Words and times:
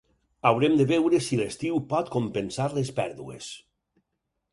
Haurem 0.49 0.77
de 0.77 0.85
veure 0.91 1.19
si 1.25 1.37
l’estiu 1.41 1.77
pot 1.91 2.09
compensar 2.15 2.67
les 2.79 2.91
pèrdues. 3.01 3.51